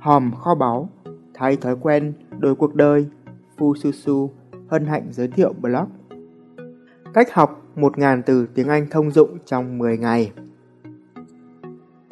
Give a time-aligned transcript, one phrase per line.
[0.00, 0.88] hòm kho báu,
[1.34, 3.06] thay thói quen, đổi cuộc đời,
[3.58, 4.30] Phu Su Su
[4.68, 5.86] hân hạnh giới thiệu blog.
[7.14, 10.32] Cách học 1.000 từ tiếng Anh thông dụng trong 10 ngày.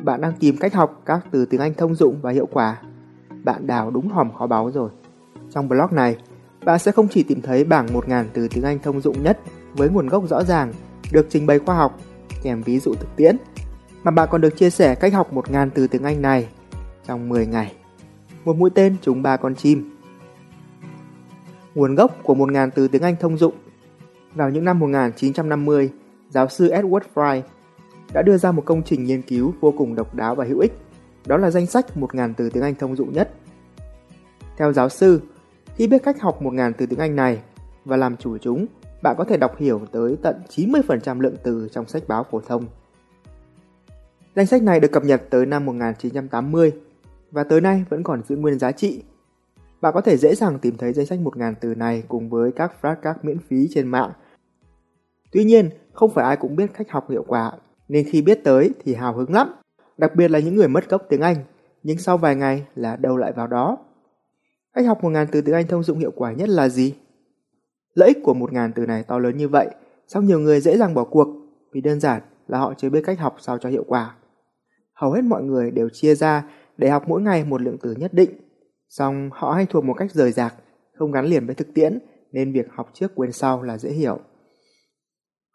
[0.02, 2.82] Bạn đang tìm cách học các từ tiếng Anh thông dụng và hiệu quả.
[3.44, 4.90] Bạn đào đúng hòm kho báu rồi.
[5.50, 6.16] Trong blog này,
[6.64, 9.40] bạn sẽ không chỉ tìm thấy bảng 1.000 từ tiếng Anh thông dụng nhất
[9.76, 10.72] với nguồn gốc rõ ràng,
[11.12, 11.98] được trình bày khoa học,
[12.42, 13.36] kèm ví dụ thực tiễn,
[14.02, 16.48] mà bạn còn được chia sẻ cách học 1.000 từ tiếng Anh này
[17.08, 17.72] trong 10 ngày.
[18.44, 19.90] Một mũi tên trúng ba con chim.
[21.74, 23.54] Nguồn gốc của 1.000 từ tiếng Anh thông dụng
[24.34, 25.90] Vào những năm 1950,
[26.30, 27.42] giáo sư Edward Fry
[28.12, 30.72] đã đưa ra một công trình nghiên cứu vô cùng độc đáo và hữu ích.
[31.26, 33.30] Đó là danh sách 1.000 từ tiếng Anh thông dụng nhất.
[34.56, 35.20] Theo giáo sư,
[35.76, 37.38] khi biết cách học 1.000 từ tiếng Anh này
[37.84, 38.66] và làm chủ chúng,
[39.02, 42.66] bạn có thể đọc hiểu tới tận 90% lượng từ trong sách báo phổ thông.
[44.36, 46.72] Danh sách này được cập nhật tới năm 1980
[47.30, 49.02] và tới nay vẫn còn giữ nguyên giá trị.
[49.80, 52.72] Bạn có thể dễ dàng tìm thấy danh sách 1.000 từ này cùng với các
[52.82, 54.12] flashcard miễn phí trên mạng.
[55.32, 57.52] Tuy nhiên, không phải ai cũng biết cách học hiệu quả,
[57.88, 59.54] nên khi biết tới thì hào hứng lắm,
[59.98, 61.36] đặc biệt là những người mất gốc tiếng Anh,
[61.82, 63.78] nhưng sau vài ngày là đâu lại vào đó.
[64.74, 66.94] Cách học 1.000 từ tiếng Anh thông dụng hiệu quả nhất là gì?
[67.94, 69.68] Lợi ích của 1.000 từ này to lớn như vậy,
[70.06, 71.28] song nhiều người dễ dàng bỏ cuộc
[71.72, 74.14] vì đơn giản là họ chưa biết cách học sao cho hiệu quả.
[74.94, 76.44] Hầu hết mọi người đều chia ra
[76.78, 78.30] để học mỗi ngày một lượng từ nhất định,
[78.88, 80.54] song họ hay thuộc một cách rời rạc,
[80.94, 81.98] không gắn liền với thực tiễn
[82.32, 84.18] nên việc học trước quên sau là dễ hiểu.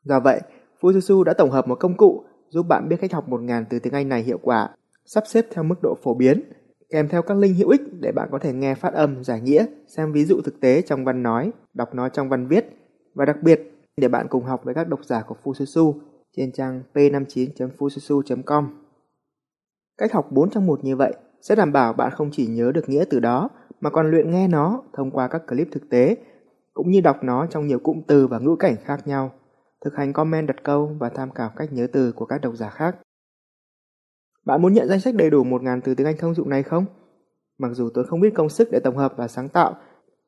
[0.04, 0.42] Do vậy,
[0.82, 3.94] Fujitsu đã tổng hợp một công cụ giúp bạn biết cách học 1.000 từ tiếng
[3.94, 4.70] Anh này hiệu quả,
[5.06, 6.42] sắp xếp theo mức độ phổ biến,
[6.90, 9.66] kèm theo các link hữu ích để bạn có thể nghe phát âm, giải nghĩa,
[9.88, 12.66] xem ví dụ thực tế trong văn nói, đọc nó trong văn viết,
[13.14, 13.62] và đặc biệt
[13.98, 15.94] để bạn cùng học với các độc giả của Fususu
[16.38, 18.83] trên trang p59.fususu.com.
[19.98, 22.90] Cách học 4 trong 1 như vậy sẽ đảm bảo bạn không chỉ nhớ được
[22.90, 23.50] nghĩa từ đó
[23.82, 26.18] mà còn luyện nghe nó thông qua các clip thực tế
[26.74, 29.32] cũng như đọc nó trong nhiều cụm từ và ngữ cảnh khác nhau
[29.84, 32.70] thực hành comment đặt câu và tham khảo cách nhớ từ của các độc giả
[32.70, 32.98] khác.
[34.46, 36.86] Bạn muốn nhận danh sách đầy đủ 1.000 từ tiếng Anh thông dụng này không?
[37.58, 39.76] Mặc dù tôi không biết công sức để tổng hợp và sáng tạo,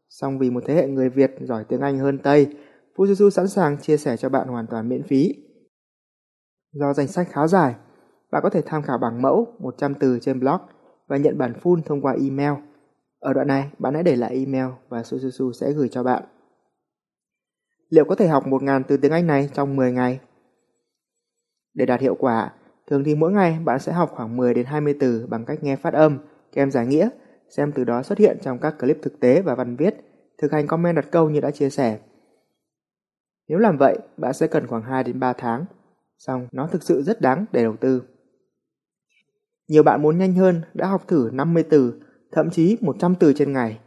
[0.10, 2.56] song vì một thế hệ người Việt giỏi tiếng Anh hơn Tây,
[2.96, 5.34] Fujitsu sẵn sàng chia sẻ cho bạn hoàn toàn miễn phí.
[6.74, 7.76] Do danh sách khá dài,
[8.36, 10.58] bạn có thể tham khảo bảng mẫu 100 từ trên blog
[11.08, 12.54] và nhận bản full thông qua email.
[13.20, 16.24] Ở đoạn này, bạn hãy để lại email và Sususu sẽ gửi cho bạn
[17.90, 20.20] liệu có thể học 1.000 từ tiếng Anh này trong 10 ngày?
[21.74, 22.54] Để đạt hiệu quả,
[22.88, 25.76] thường thì mỗi ngày bạn sẽ học khoảng 10 đến 20 từ bằng cách nghe
[25.76, 26.18] phát âm,
[26.52, 27.10] kèm giải nghĩa,
[27.50, 29.96] xem từ đó xuất hiện trong các clip thực tế và văn viết,
[30.38, 32.00] thực hành comment đặt câu như đã chia sẻ.
[33.48, 35.66] Nếu làm vậy, bạn sẽ cần khoảng 2 đến 3 tháng,
[36.18, 38.02] xong nó thực sự rất đáng để đầu tư.
[39.68, 41.94] Nhiều bạn muốn nhanh hơn đã học thử 50 từ,
[42.32, 43.80] thậm chí 100 từ trên ngày.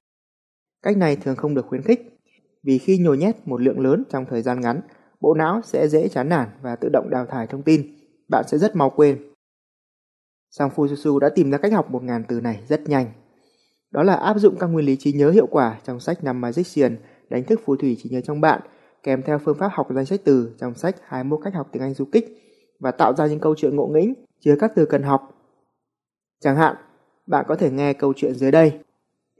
[0.82, 2.18] Cách này thường không được khuyến khích
[2.62, 4.80] vì khi nhồi nhét một lượng lớn trong thời gian ngắn,
[5.20, 7.96] bộ não sẽ dễ chán nản và tự động đào thải thông tin,
[8.28, 9.18] bạn sẽ rất mau quên.
[10.50, 13.06] Sang Fususu đã tìm ra cách học 1.000 từ này rất nhanh.
[13.90, 16.96] Đó là áp dụng các nguyên lý trí nhớ hiệu quả trong sách năm Magician
[17.30, 18.60] đánh thức phù thủy trí nhớ trong bạn,
[19.02, 21.94] kèm theo phương pháp học danh sách từ trong sách 21 cách học tiếng Anh
[21.94, 22.24] du kích
[22.80, 25.37] và tạo ra những câu chuyện ngộ nghĩnh chứa các từ cần học.
[26.40, 26.76] Chẳng hạn,
[27.26, 28.78] bạn có thể nghe câu chuyện dưới đây.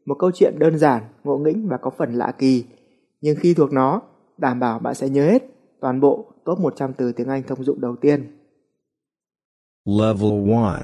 [0.04, 2.64] Một câu chuyện đơn giản, ngộ nghĩnh và có phần lạ kỳ
[3.20, 4.02] nhưng khi thuộc nó,
[4.38, 5.42] đảm bảo bạn sẽ nhớ hết
[5.80, 8.36] toàn bộ top 100 từ tiếng Anh thông dụng đầu tiên.
[9.84, 10.76] Level 1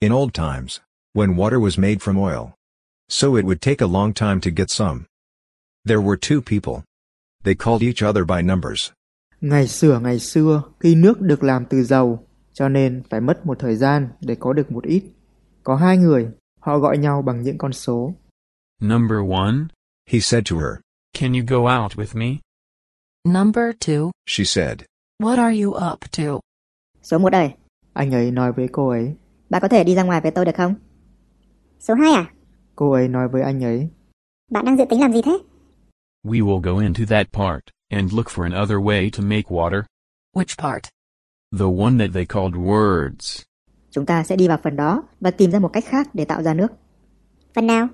[0.00, 0.80] In old times,
[1.14, 2.46] when water was made from oil,
[3.08, 5.00] so it would take a long time to get some.
[5.86, 6.82] There were two people.
[7.44, 8.90] They called each other by numbers.
[9.40, 12.18] Ngày xưa ngày xưa, khi nước được làm từ dầu,
[12.52, 15.04] cho nên phải mất một thời gian để có được một ít.
[15.62, 16.28] Có hai người,
[16.60, 18.14] họ gọi nhau bằng những con số.
[18.82, 19.54] Number one,
[20.10, 20.74] He said to her,
[21.18, 22.36] can you go out with me?
[23.28, 24.78] Number two, she said,
[25.22, 26.40] what are you up to?
[27.02, 27.50] Số 1 ơi,
[27.92, 29.14] Anh ấy nói với cô ấy.
[29.50, 30.74] bạn có thể đi ra ngoài với tôi được không?
[31.78, 32.32] Số 2 à?
[32.76, 33.88] Cô ấy nói với anh ấy.
[34.50, 35.38] Bạn đang dự tính làm gì thế?
[36.24, 39.82] We will go into that part, and look for another way to make water.
[40.36, 40.84] Which part?
[41.58, 43.42] The one that they called words.
[43.90, 46.42] Chúng ta sẽ đi vào phần đó và tìm ra một cách khác để tạo
[46.42, 46.68] ra nước.
[47.54, 47.88] Phần nào?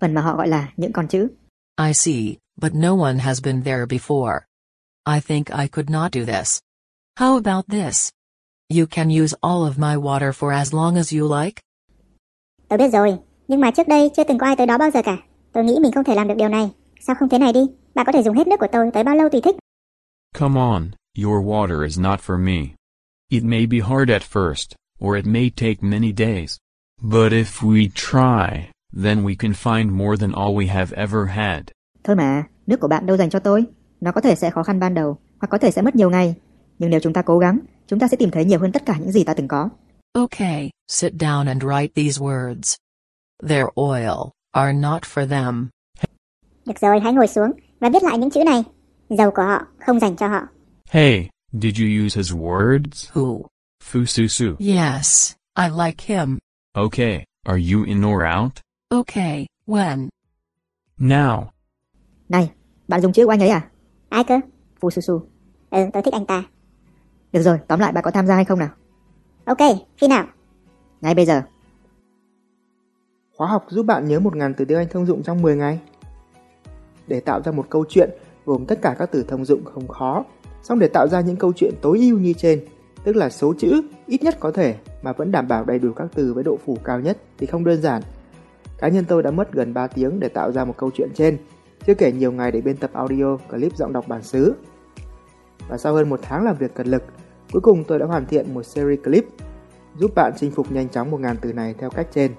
[0.00, 1.28] Phần mà họ gọi là những con chữ.
[1.86, 4.38] I see, but no one has been there before.
[5.14, 6.58] I think I could not do this.
[7.20, 8.10] How about this?
[8.74, 11.62] You can use all of my water for as long as you like?
[12.68, 15.02] Tôi biết rồi, nhưng mà trước đây chưa từng có ai tới đó bao giờ
[15.04, 15.16] cả.
[15.52, 16.70] Tôi nghĩ mình không thể làm được điều này.
[17.00, 17.60] Sao không thế này đi?
[17.94, 19.56] Bạn có thể dùng hết nước của tôi tới bao lâu tùy thích.
[20.38, 20.90] Come on,
[21.24, 22.79] your water is not for me.
[23.32, 26.56] It may be hard at first, or it may take many days.
[27.00, 28.70] But if we try,
[29.02, 31.62] then we can find more than all we have ever had.
[32.04, 33.64] Thôi mà, nước của bạn đâu dành cho tôi.
[34.00, 36.34] Nó có thể sẽ khó khăn ban đầu, hoặc có thể sẽ mất nhiều ngày.
[36.78, 38.96] Nhưng nếu chúng ta cố gắng, chúng ta sẽ tìm thấy nhiều hơn tất cả
[39.00, 39.68] những gì ta từng có.
[40.14, 42.76] Okay, sit down and write these words.
[43.48, 45.68] Their oil are not for them.
[46.66, 47.50] Được rồi, hãy ngồi xuống
[47.80, 48.64] và viết lại những chữ này.
[49.08, 50.40] Dầu của họ không dành cho họ.
[50.90, 53.10] Hey, did you use his words?
[53.14, 53.46] Who?
[53.82, 54.56] Fususu.
[54.58, 56.38] Yes, I like him.
[56.76, 58.60] Okay, are you in or out?
[58.92, 60.08] Okay, when?
[60.98, 61.50] Now.
[62.28, 62.50] Này,
[62.88, 63.68] bạn dùng chữ của anh ấy à?
[64.08, 64.40] Ai cơ?
[64.80, 65.20] Fususu.
[65.70, 66.44] Ừ, tôi thích anh ta.
[67.32, 68.70] Được rồi, tóm lại bạn có tham gia hay không nào?
[69.44, 69.58] Ok,
[69.96, 70.26] khi nào?
[71.00, 71.42] Ngay bây giờ.
[73.36, 75.80] Khóa học giúp bạn nhớ 1.000 từ tiếng Anh thông dụng trong 10 ngày.
[77.06, 78.10] Để tạo ra một câu chuyện
[78.44, 80.24] gồm tất cả các từ thông dụng không khó.
[80.62, 82.60] Xong để tạo ra những câu chuyện tối ưu như trên,
[83.04, 86.06] tức là số chữ ít nhất có thể mà vẫn đảm bảo đầy đủ các
[86.14, 88.02] từ với độ phủ cao nhất thì không đơn giản.
[88.78, 91.38] Cá nhân tôi đã mất gần 3 tiếng để tạo ra một câu chuyện trên,
[91.86, 94.54] chưa kể nhiều ngày để biên tập audio, clip giọng đọc bản xứ.
[95.68, 97.02] Và sau hơn một tháng làm việc cật lực,
[97.52, 99.24] cuối cùng tôi đã hoàn thiện một series clip
[99.98, 102.32] giúp bạn chinh phục nhanh chóng 1.000 từ này theo cách trên.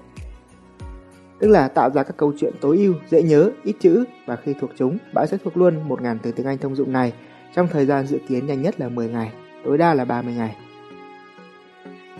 [1.38, 4.54] Tức là tạo ra các câu chuyện tối ưu, dễ nhớ, ít chữ và khi
[4.60, 7.12] thuộc chúng, bạn sẽ thuộc luôn 1.000 từ tiếng Anh thông dụng này
[7.54, 9.32] trong thời gian dự kiến nhanh nhất là 10 ngày,
[9.64, 10.56] tối đa là 30 ngày.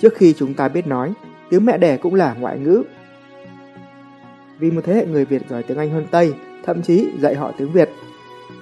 [0.00, 1.12] Trước khi chúng ta biết nói,
[1.50, 2.82] tiếng mẹ đẻ cũng là ngoại ngữ.
[4.58, 6.34] Vì một thế hệ người Việt giỏi tiếng Anh hơn Tây,
[6.64, 7.90] thậm chí dạy họ tiếng Việt,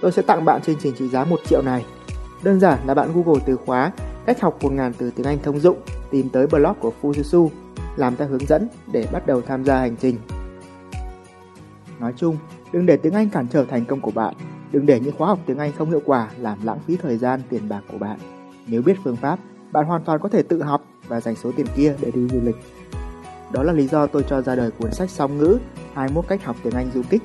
[0.00, 1.84] tôi sẽ tặng bạn chương trình trị giá 1 triệu này.
[2.42, 3.92] Đơn giản là bạn Google từ khóa
[4.26, 5.76] cách học 1.000 từ tiếng Anh thông dụng,
[6.10, 7.48] tìm tới blog của Fususu,
[7.96, 10.16] làm theo hướng dẫn để bắt đầu tham gia hành trình.
[12.00, 12.36] Nói chung,
[12.72, 14.34] đừng để tiếng Anh cản trở thành công của bạn.
[14.72, 17.40] Đừng để những khóa học tiếng Anh không hiệu quả làm lãng phí thời gian,
[17.48, 18.18] tiền bạc của bạn.
[18.66, 19.38] Nếu biết phương pháp,
[19.72, 22.40] bạn hoàn toàn có thể tự học và dành số tiền kia để đi du
[22.44, 22.56] lịch.
[23.52, 25.58] Đó là lý do tôi cho ra đời cuốn sách song ngữ
[25.94, 27.22] 21 cách học tiếng Anh du kích.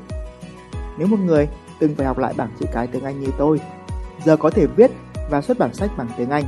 [0.98, 1.48] Nếu một người
[1.80, 3.60] từng phải học lại bảng chữ cái tiếng Anh như tôi,
[4.26, 4.92] giờ có thể viết
[5.30, 6.44] và xuất bản sách bằng tiếng Anh,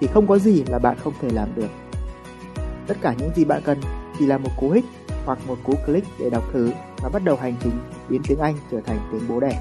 [0.00, 1.68] thì không có gì là bạn không thể làm được.
[2.86, 3.80] Tất cả những gì bạn cần
[4.18, 4.84] chỉ là một cú hích
[5.24, 6.70] hoặc một cú click để đọc thử
[7.02, 9.60] và bắt đầu hành trình biến tiếng Anh trở thành tiếng bố đẻ.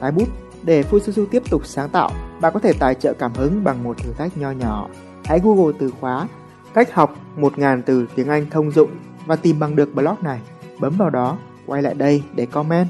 [0.00, 0.28] Tái bút
[0.62, 2.10] Để Fususu tiếp tục sáng tạo,
[2.40, 4.88] bạn có thể tài trợ cảm hứng bằng một thử thách nho nhỏ.
[5.24, 6.28] Hãy Google từ khóa
[6.74, 8.90] cách học 1.000 từ tiếng Anh thông dụng
[9.26, 10.40] và tìm bằng được blog này.
[10.80, 12.88] Bấm vào đó, quay lại đây để comment.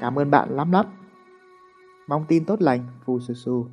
[0.00, 0.86] Cảm ơn bạn lắm lắm.
[2.06, 3.64] Mong tin tốt lành, Fususu.